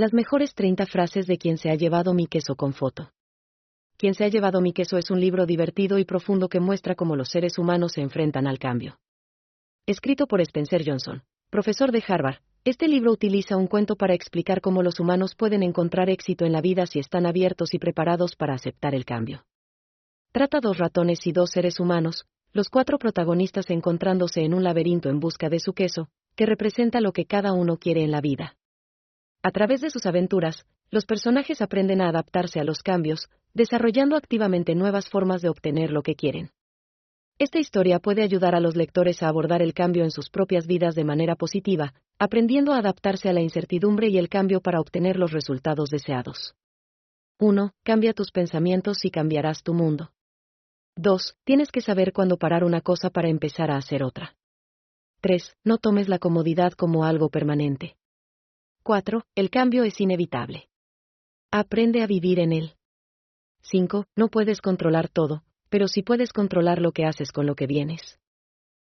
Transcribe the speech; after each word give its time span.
Las 0.00 0.14
mejores 0.14 0.54
30 0.54 0.86
frases 0.86 1.26
de 1.26 1.36
quien 1.36 1.58
se 1.58 1.68
ha 1.68 1.74
llevado 1.74 2.14
mi 2.14 2.26
queso 2.26 2.56
con 2.56 2.72
foto. 2.72 3.12
Quien 3.98 4.14
se 4.14 4.24
ha 4.24 4.28
llevado 4.28 4.62
mi 4.62 4.72
queso 4.72 4.96
es 4.96 5.10
un 5.10 5.20
libro 5.20 5.44
divertido 5.44 5.98
y 5.98 6.06
profundo 6.06 6.48
que 6.48 6.58
muestra 6.58 6.94
cómo 6.94 7.16
los 7.16 7.28
seres 7.28 7.58
humanos 7.58 7.92
se 7.92 8.00
enfrentan 8.00 8.46
al 8.46 8.58
cambio. 8.58 8.98
Escrito 9.84 10.26
por 10.26 10.40
Spencer 10.40 10.84
Johnson, 10.86 11.22
profesor 11.50 11.92
de 11.92 12.02
Harvard, 12.08 12.36
este 12.64 12.88
libro 12.88 13.12
utiliza 13.12 13.58
un 13.58 13.66
cuento 13.66 13.94
para 13.94 14.14
explicar 14.14 14.62
cómo 14.62 14.82
los 14.82 15.00
humanos 15.00 15.34
pueden 15.34 15.62
encontrar 15.62 16.08
éxito 16.08 16.46
en 16.46 16.52
la 16.52 16.62
vida 16.62 16.86
si 16.86 16.98
están 16.98 17.26
abiertos 17.26 17.74
y 17.74 17.78
preparados 17.78 18.36
para 18.36 18.54
aceptar 18.54 18.94
el 18.94 19.04
cambio. 19.04 19.44
Trata 20.32 20.60
dos 20.60 20.78
ratones 20.78 21.26
y 21.26 21.32
dos 21.32 21.50
seres 21.50 21.78
humanos, 21.78 22.24
los 22.54 22.70
cuatro 22.70 22.98
protagonistas 22.98 23.68
encontrándose 23.68 24.44
en 24.44 24.54
un 24.54 24.64
laberinto 24.64 25.10
en 25.10 25.20
busca 25.20 25.50
de 25.50 25.60
su 25.60 25.74
queso, 25.74 26.08
que 26.36 26.46
representa 26.46 27.02
lo 27.02 27.12
que 27.12 27.26
cada 27.26 27.52
uno 27.52 27.76
quiere 27.76 28.02
en 28.02 28.12
la 28.12 28.22
vida. 28.22 28.56
A 29.42 29.52
través 29.52 29.80
de 29.80 29.90
sus 29.90 30.04
aventuras, 30.04 30.66
los 30.90 31.06
personajes 31.06 31.62
aprenden 31.62 32.02
a 32.02 32.08
adaptarse 32.08 32.60
a 32.60 32.64
los 32.64 32.82
cambios, 32.82 33.28
desarrollando 33.54 34.16
activamente 34.16 34.74
nuevas 34.74 35.08
formas 35.08 35.40
de 35.40 35.48
obtener 35.48 35.90
lo 35.90 36.02
que 36.02 36.14
quieren. 36.14 36.50
Esta 37.38 37.58
historia 37.58 38.00
puede 38.00 38.22
ayudar 38.22 38.54
a 38.54 38.60
los 38.60 38.76
lectores 38.76 39.22
a 39.22 39.28
abordar 39.28 39.62
el 39.62 39.72
cambio 39.72 40.04
en 40.04 40.10
sus 40.10 40.28
propias 40.28 40.66
vidas 40.66 40.94
de 40.94 41.04
manera 41.04 41.36
positiva, 41.36 41.94
aprendiendo 42.18 42.74
a 42.74 42.78
adaptarse 42.78 43.30
a 43.30 43.32
la 43.32 43.40
incertidumbre 43.40 44.08
y 44.08 44.18
el 44.18 44.28
cambio 44.28 44.60
para 44.60 44.78
obtener 44.78 45.16
los 45.16 45.32
resultados 45.32 45.88
deseados. 45.88 46.54
1. 47.38 47.72
Cambia 47.82 48.12
tus 48.12 48.32
pensamientos 48.32 49.06
y 49.06 49.10
cambiarás 49.10 49.62
tu 49.62 49.72
mundo. 49.72 50.12
2. 50.96 51.36
Tienes 51.44 51.72
que 51.72 51.80
saber 51.80 52.12
cuándo 52.12 52.36
parar 52.36 52.62
una 52.62 52.82
cosa 52.82 53.08
para 53.08 53.30
empezar 53.30 53.70
a 53.70 53.78
hacer 53.78 54.02
otra. 54.02 54.36
3. 55.22 55.56
No 55.64 55.78
tomes 55.78 56.10
la 56.10 56.18
comodidad 56.18 56.72
como 56.72 57.04
algo 57.04 57.30
permanente. 57.30 57.96
4. 58.82 59.22
El 59.34 59.50
cambio 59.50 59.84
es 59.84 60.00
inevitable. 60.00 60.68
Aprende 61.50 62.02
a 62.02 62.06
vivir 62.06 62.40
en 62.40 62.52
él. 62.52 62.76
5. 63.62 64.06
No 64.16 64.28
puedes 64.28 64.62
controlar 64.62 65.08
todo, 65.08 65.42
pero 65.68 65.86
sí 65.86 66.02
puedes 66.02 66.32
controlar 66.32 66.80
lo 66.80 66.92
que 66.92 67.04
haces 67.04 67.30
con 67.30 67.46
lo 67.46 67.54
que 67.54 67.66
vienes. 67.66 68.18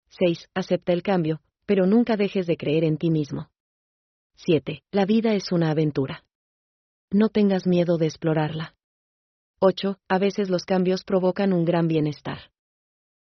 6. 0.09 0.49
Acepta 0.55 0.91
el 0.91 1.03
cambio, 1.03 1.41
pero 1.65 1.85
nunca 1.85 2.17
dejes 2.17 2.47
de 2.47 2.57
creer 2.57 2.83
en 2.83 2.97
ti 2.97 3.11
mismo. 3.11 3.51
7. 4.37 4.83
La 4.91 5.05
vida 5.05 5.33
es 5.35 5.51
una 5.51 5.69
aventura. 5.69 6.25
No 7.11 7.29
tengas 7.29 7.67
miedo 7.67 7.97
de 7.97 8.07
explorarla. 8.07 8.75
8. 9.59 9.99
A 10.07 10.17
veces 10.17 10.49
los 10.49 10.65
cambios 10.65 11.03
provocan 11.03 11.53
un 11.53 11.63
gran 11.63 11.87
bienestar. 11.87 12.51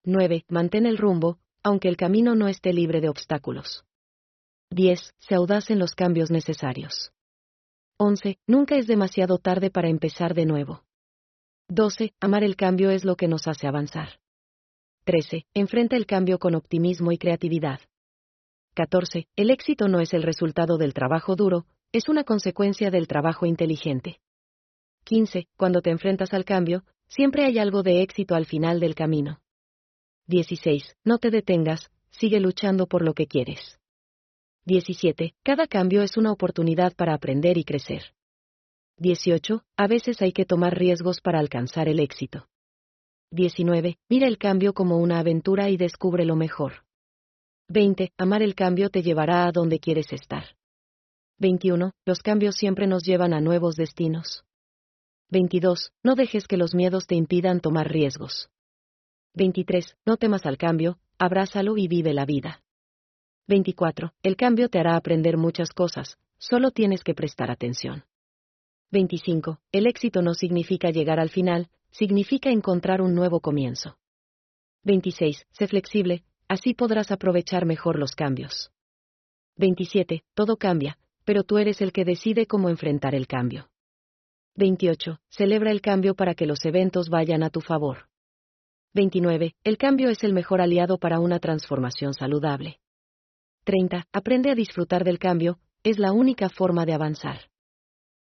9. 0.06 0.46
Mantén 0.48 0.86
el 0.86 0.98
rumbo, 0.98 1.38
aunque 1.64 1.90
el 1.90 1.98
camino 1.98 2.34
no 2.36 2.48
esté 2.48 2.72
libre 2.72 3.02
de 3.02 3.10
obstáculos. 3.10 3.84
10. 4.72 5.14
Se 5.20 5.36
audaz 5.36 5.70
en 5.70 5.80
los 5.80 5.94
cambios 5.96 6.32
necesarios. 6.32 7.12
11. 7.98 8.40
Nunca 8.48 8.76
es 8.76 8.88
demasiado 8.88 9.38
tarde 9.38 9.70
para 9.70 9.90
empezar 9.90 10.34
de 10.34 10.46
nuevo. 10.46 10.84
12. 11.70 12.14
Amar 12.20 12.44
el 12.44 12.56
cambio 12.56 12.90
es 12.90 13.06
lo 13.06 13.16
que 13.16 13.28
nos 13.28 13.48
hace 13.48 13.68
avanzar. 13.68 14.20
13. 15.06 15.46
Enfrenta 15.54 15.96
el 15.96 16.06
cambio 16.06 16.40
con 16.40 16.56
optimismo 16.56 17.12
y 17.12 17.18
creatividad. 17.18 17.80
14. 18.74 19.28
El 19.36 19.52
éxito 19.52 19.88
no 19.88 20.02
es 20.02 20.14
el 20.14 20.24
resultado 20.24 20.78
del 20.78 20.94
trabajo 20.94 21.36
duro, 21.36 21.66
es 21.94 22.10
una 22.10 22.24
consecuencia 22.24 22.92
del 22.92 23.08
trabajo 23.08 23.46
inteligente. 23.46 24.20
15. 25.06 25.48
Cuando 25.56 25.82
te 25.82 25.92
enfrentas 25.92 26.34
al 26.34 26.44
cambio, 26.44 26.84
siempre 27.08 27.46
hay 27.46 27.60
algo 27.60 27.84
de 27.84 28.02
éxito 28.02 28.36
al 28.36 28.46
final 28.46 28.80
del 28.80 28.96
camino. 28.96 29.40
16. 30.28 30.98
No 31.06 31.20
te 31.20 31.30
detengas, 31.30 31.92
sigue 32.10 32.40
luchando 32.40 32.88
por 32.88 33.04
lo 33.04 33.14
que 33.14 33.28
quieres. 33.28 33.80
17. 34.68 35.36
Cada 35.44 35.68
cambio 35.68 36.02
es 36.02 36.18
una 36.18 36.32
oportunidad 36.32 36.96
para 36.96 37.14
aprender 37.14 37.58
y 37.60 37.64
crecer. 37.64 38.16
18. 38.98 39.64
A 39.78 39.88
veces 39.88 40.24
hay 40.24 40.32
que 40.32 40.46
tomar 40.46 40.76
riesgos 40.76 41.22
para 41.22 41.40
alcanzar 41.40 41.88
el 41.88 42.00
éxito. 42.00 42.48
19. 43.32 44.00
Mira 44.10 44.28
el 44.28 44.40
cambio 44.40 44.74
como 44.74 44.98
una 44.98 45.20
aventura 45.20 45.70
y 45.70 45.78
descubre 45.78 46.26
lo 46.26 46.36
mejor. 46.36 46.84
20. 47.68 48.12
Amar 48.18 48.42
el 48.42 48.56
cambio 48.56 48.90
te 48.90 49.04
llevará 49.04 49.46
a 49.46 49.52
donde 49.52 49.80
quieres 49.80 50.12
estar. 50.12 50.56
21. 51.38 51.92
Los 52.04 52.20
cambios 52.24 52.56
siempre 52.56 52.88
nos 52.88 53.04
llevan 53.04 53.34
a 53.34 53.42
nuevos 53.42 53.76
destinos. 53.76 54.46
22. 55.30 55.92
No 56.02 56.16
dejes 56.16 56.48
que 56.48 56.58
los 56.58 56.74
miedos 56.74 57.06
te 57.06 57.14
impidan 57.14 57.60
tomar 57.60 57.92
riesgos. 57.92 58.50
23. 59.36 59.96
No 60.08 60.18
temas 60.18 60.48
al 60.48 60.58
cambio, 60.58 60.98
abrázalo 61.20 61.78
y 61.78 61.88
vive 61.88 62.14
la 62.14 62.26
vida. 62.26 62.65
24. 63.48 64.12
El 64.24 64.36
cambio 64.36 64.70
te 64.70 64.80
hará 64.80 64.96
aprender 64.96 65.38
muchas 65.38 65.70
cosas, 65.70 66.18
solo 66.38 66.72
tienes 66.72 67.04
que 67.04 67.14
prestar 67.14 67.52
atención. 67.52 68.06
25. 68.92 69.60
El 69.72 69.86
éxito 69.86 70.22
no 70.24 70.34
significa 70.34 70.90
llegar 70.90 71.20
al 71.20 71.30
final, 71.30 71.70
significa 71.92 72.50
encontrar 72.50 73.02
un 73.02 73.14
nuevo 73.14 73.42
comienzo. 73.42 73.98
26. 74.84 75.46
Sé 75.52 75.68
flexible, 75.68 76.24
así 76.48 76.74
podrás 76.74 77.12
aprovechar 77.12 77.66
mejor 77.66 78.00
los 78.00 78.16
cambios. 78.16 78.72
27. 79.58 80.24
Todo 80.34 80.58
cambia, 80.58 80.98
pero 81.24 81.44
tú 81.44 81.60
eres 81.60 81.82
el 81.82 81.92
que 81.92 82.04
decide 82.04 82.48
cómo 82.48 82.70
enfrentar 82.70 83.14
el 83.14 83.28
cambio. 83.28 83.70
28. 84.56 85.20
Celebra 85.30 85.70
el 85.70 85.82
cambio 85.82 86.16
para 86.16 86.34
que 86.34 86.48
los 86.48 86.66
eventos 86.66 87.10
vayan 87.10 87.44
a 87.44 87.52
tu 87.52 87.62
favor. 87.62 88.10
29. 88.94 89.56
El 89.64 89.78
cambio 89.78 90.10
es 90.10 90.24
el 90.24 90.34
mejor 90.34 90.62
aliado 90.62 90.98
para 90.98 91.20
una 91.20 91.40
transformación 91.40 92.14
saludable. 92.14 92.80
30. 93.66 94.06
Aprende 94.14 94.52
a 94.52 94.56
disfrutar 94.56 95.04
del 95.04 95.20
cambio, 95.20 95.60
es 95.84 96.00
la 96.00 96.14
única 96.14 96.50
forma 96.50 96.86
de 96.86 96.94
avanzar. 96.94 97.50